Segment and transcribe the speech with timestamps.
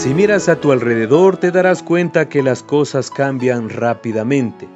[0.00, 4.66] Si miras a tu alrededor te darás cuenta que las cosas cambian rápidamente.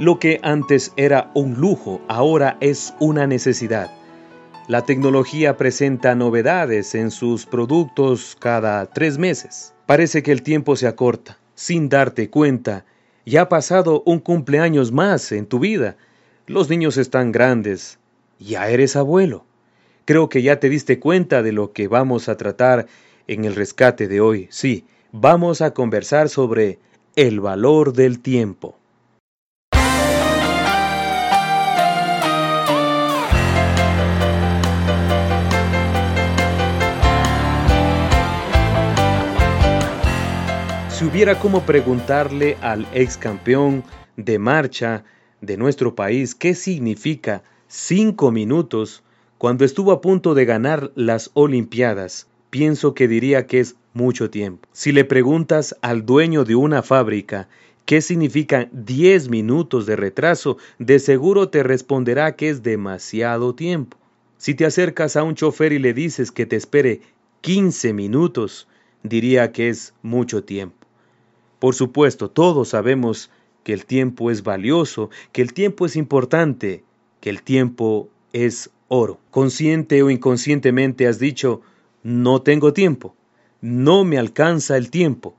[0.00, 3.92] Lo que antes era un lujo ahora es una necesidad.
[4.66, 9.74] La tecnología presenta novedades en sus productos cada tres meses.
[9.86, 11.38] Parece que el tiempo se acorta.
[11.54, 12.84] Sin darte cuenta,
[13.24, 15.96] ya ha pasado un cumpleaños más en tu vida.
[16.48, 18.00] Los niños están grandes.
[18.40, 19.44] Ya eres abuelo.
[20.04, 22.86] Creo que ya te diste cuenta de lo que vamos a tratar
[23.26, 26.78] en el rescate de hoy, sí, vamos a conversar sobre
[27.16, 28.76] el valor del tiempo.
[40.90, 43.84] Si hubiera como preguntarle al ex campeón
[44.16, 45.04] de marcha
[45.40, 49.02] de nuestro país qué significa cinco minutos
[49.38, 54.68] cuando estuvo a punto de ganar las Olimpiadas, pienso que diría que es mucho tiempo.
[54.70, 57.48] Si le preguntas al dueño de una fábrica
[57.84, 63.96] qué significan 10 minutos de retraso, de seguro te responderá que es demasiado tiempo.
[64.38, 67.00] Si te acercas a un chofer y le dices que te espere
[67.40, 68.68] 15 minutos,
[69.02, 70.86] diría que es mucho tiempo.
[71.58, 73.32] Por supuesto, todos sabemos
[73.64, 76.84] que el tiempo es valioso, que el tiempo es importante,
[77.20, 79.18] que el tiempo es oro.
[79.32, 81.60] Consciente o inconscientemente has dicho,
[82.04, 83.16] no tengo tiempo.
[83.60, 85.34] No me alcanza el tiempo.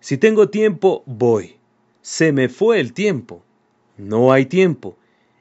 [0.00, 1.56] Si tengo tiempo, voy.
[2.00, 3.42] Se me fue el tiempo.
[3.98, 4.96] No hay tiempo.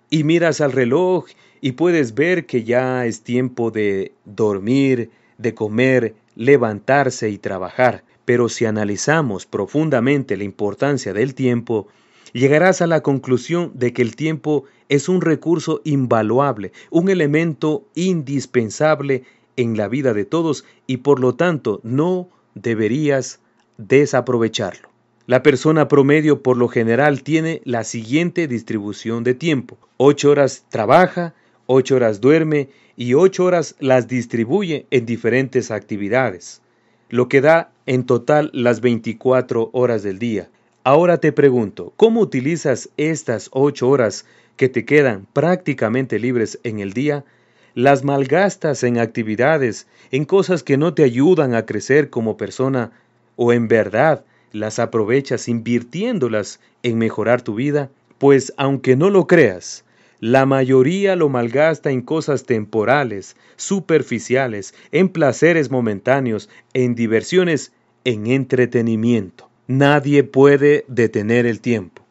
[0.09, 1.27] Y miras al reloj
[1.61, 8.03] y puedes ver que ya es tiempo de dormir, de comer, levantarse y trabajar.
[8.25, 11.87] Pero si analizamos profundamente la importancia del tiempo,
[12.33, 19.23] llegarás a la conclusión de que el tiempo es un recurso invaluable, un elemento indispensable
[19.57, 23.39] en la vida de todos y por lo tanto no deberías
[23.77, 24.89] desaprovecharlo.
[25.27, 29.77] La persona promedio por lo general tiene la siguiente distribución de tiempo.
[29.97, 31.33] Ocho horas trabaja,
[31.65, 36.61] ocho horas duerme y ocho horas las distribuye en diferentes actividades,
[37.09, 40.49] lo que da en total las 24 horas del día.
[40.83, 46.93] Ahora te pregunto, ¿cómo utilizas estas ocho horas que te quedan prácticamente libres en el
[46.93, 47.25] día?
[47.75, 52.91] Las malgastas en actividades, en cosas que no te ayudan a crecer como persona,
[53.35, 59.83] o en verdad las aprovechas invirtiéndolas en mejorar tu vida, pues aunque no lo creas,
[60.21, 67.73] la mayoría lo malgasta en cosas temporales, superficiales, en placeres momentáneos, en diversiones,
[68.05, 69.49] en entretenimiento.
[69.67, 72.05] Nadie puede detener el tiempo.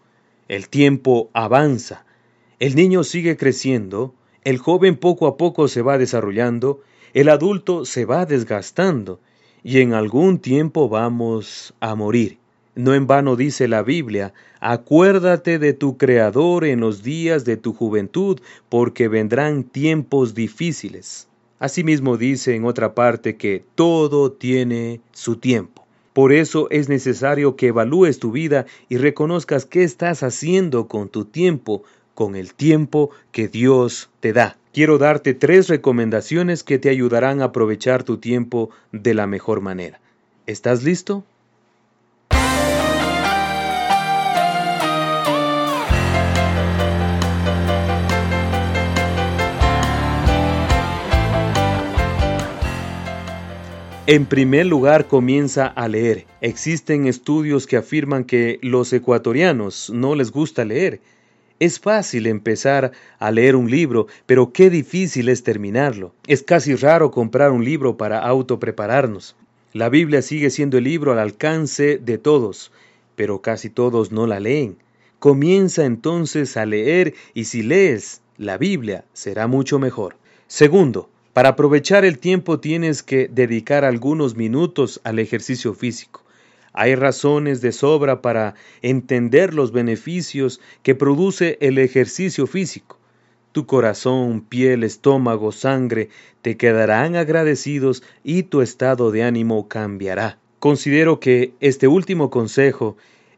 [0.48, 2.04] El tiempo avanza.
[2.58, 4.14] El niño sigue creciendo,
[4.44, 6.80] el joven poco a poco se va desarrollando,
[7.14, 9.20] el adulto se va desgastando
[9.62, 12.38] y en algún tiempo vamos a morir.
[12.74, 17.72] No en vano dice la Biblia, acuérdate de tu Creador en los días de tu
[17.72, 21.28] juventud, porque vendrán tiempos difíciles.
[21.60, 25.86] Asimismo dice en otra parte que todo tiene su tiempo.
[26.12, 31.24] Por eso es necesario que evalúes tu vida y reconozcas qué estás haciendo con tu
[31.24, 34.56] tiempo, con el tiempo que Dios te da.
[34.72, 40.00] Quiero darte tres recomendaciones que te ayudarán a aprovechar tu tiempo de la mejor manera.
[40.46, 41.24] ¿Estás listo?
[54.06, 56.26] En primer lugar, comienza a leer.
[56.42, 61.00] Existen estudios que afirman que los ecuatorianos no les gusta leer
[61.64, 66.14] es fácil empezar a leer un libro, pero qué difícil es terminarlo.
[66.26, 69.36] Es casi raro comprar un libro para autoprepararnos.
[69.72, 72.70] La Biblia sigue siendo el libro al alcance de todos,
[73.16, 74.76] pero casi todos no la leen.
[75.18, 80.16] Comienza entonces a leer y si lees la Biblia será mucho mejor.
[80.48, 86.23] Segundo, para aprovechar el tiempo tienes que dedicar algunos minutos al ejercicio físico.
[86.74, 92.98] Hay razones de sobra para entender los beneficios que produce el ejercicio físico.
[93.52, 96.08] Tu corazón, piel, estómago, sangre
[96.42, 100.40] te quedarán agradecidos y tu estado de ánimo cambiará.
[100.58, 102.96] Considero que este último consejo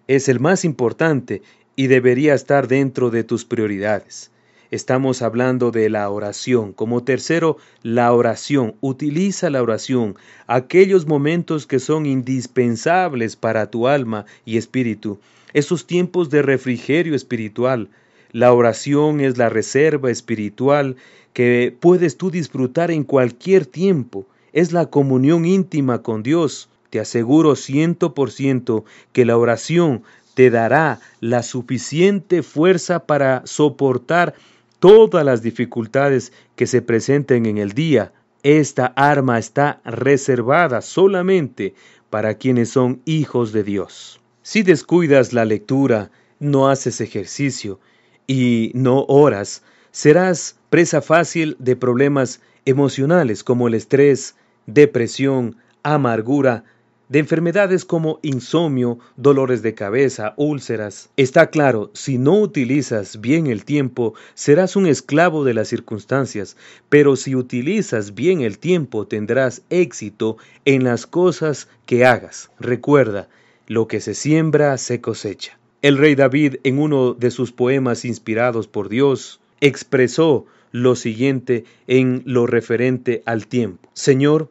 [0.08, 1.42] es el más importante
[1.76, 4.30] y debería estar dentro de tus prioridades.
[4.70, 6.72] Estamos hablando de la oración.
[6.72, 8.74] Como tercero, la oración.
[8.80, 10.16] Utiliza la oración,
[10.46, 15.20] aquellos momentos que son indispensables para tu alma y espíritu,
[15.52, 17.88] esos tiempos de refrigerio espiritual.
[18.32, 20.96] La oración es la reserva espiritual
[21.32, 24.26] que puedes tú disfrutar en cualquier tiempo.
[24.52, 26.68] Es la comunión íntima con Dios.
[26.90, 30.02] Te aseguro ciento por ciento que la oración
[30.34, 34.34] te dará la suficiente fuerza para soportar
[34.78, 38.12] todas las dificultades que se presenten en el día.
[38.43, 41.75] Esta arma está reservada solamente
[42.11, 44.20] para quienes son hijos de Dios.
[44.43, 47.81] Si descuidas la lectura, no haces ejercicio
[48.26, 54.37] y no oras, serás presa fácil de problemas emocionales como el estrés,
[54.67, 56.64] depresión, amargura,
[57.08, 61.08] de enfermedades como insomnio, dolores de cabeza, úlceras.
[61.16, 66.56] Está claro, si no utilizas bien el tiempo, serás un esclavo de las circunstancias,
[66.88, 72.50] pero si utilizas bien el tiempo, tendrás éxito en las cosas que hagas.
[72.58, 73.28] Recuerda,
[73.66, 75.58] lo que se siembra se cosecha.
[75.82, 82.22] El rey David, en uno de sus poemas inspirados por Dios, expresó lo siguiente en
[82.26, 83.88] lo referente al tiempo.
[83.94, 84.50] Señor,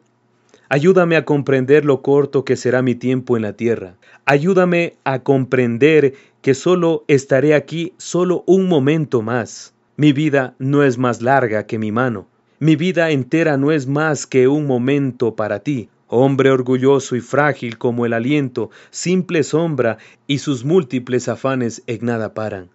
[0.68, 3.94] Ayúdame a comprender lo corto que será mi tiempo en la tierra.
[4.24, 9.74] Ayúdame a comprender que solo estaré aquí solo un momento más.
[9.96, 12.26] Mi vida no es más larga que mi mano.
[12.58, 15.88] Mi vida entera no es más que un momento para ti.
[16.08, 22.34] Hombre orgulloso y frágil como el aliento, simple sombra y sus múltiples afanes en nada
[22.34, 22.70] paran.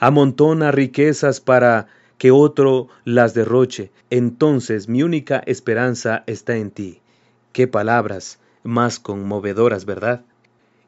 [0.00, 1.86] Amontona riquezas para
[2.18, 3.92] que otro las derroche.
[4.10, 7.00] Entonces mi única esperanza está en ti.
[7.56, 10.20] Qué palabras más conmovedoras, ¿verdad?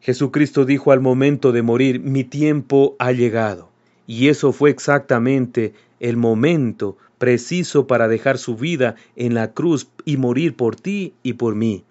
[0.02, 3.70] Jesucristo dijo al momento de morir, mi tiempo ha llegado.
[4.06, 10.18] Y eso fue exactamente el momento preciso para dejar su vida en la cruz y
[10.18, 11.84] morir por ti y por mí.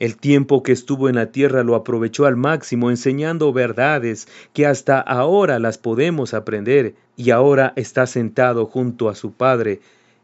[0.00, 4.98] El tiempo que estuvo en la tierra lo aprovechó al máximo enseñando verdades que hasta
[4.98, 9.80] ahora las podemos aprender y ahora está sentado junto a su Padre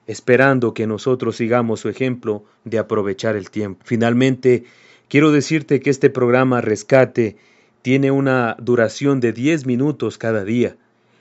[0.09, 3.83] esperando que nosotros sigamos su ejemplo de aprovechar el tiempo.
[3.85, 4.65] Finalmente,
[5.09, 7.37] quiero decirte que este programa Rescate
[7.83, 10.77] tiene una duración de 10 minutos cada día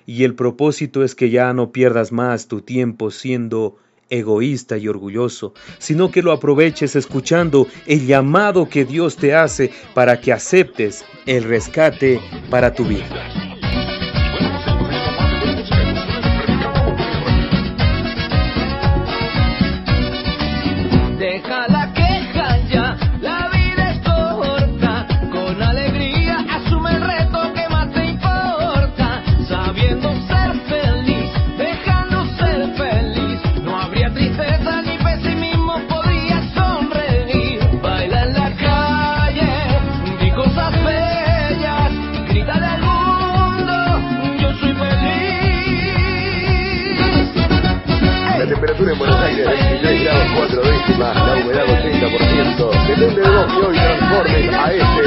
[0.08, 3.78] y el propósito es que ya no pierdas más tu tiempo siendo
[4.10, 10.22] egoísta y orgulloso, sino que lo aproveches escuchando el llamado que Dios te hace para
[10.22, 13.57] que aceptes el rescate para tu vida.
[48.92, 52.88] En Buenos Aires 23 grados 4 décimas, la humedad 80%.
[52.88, 55.07] Depende de vos que hoy transformes a este